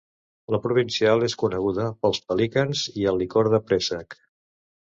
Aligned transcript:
La 0.53 0.59
provincial 0.61 1.25
és 1.27 1.35
coneguda 1.41 1.85
pels 2.07 2.21
pelicans 2.31 2.83
i 3.03 3.07
el 3.15 3.23
licor 3.25 3.53
de 3.57 3.63
préssec. 3.69 4.21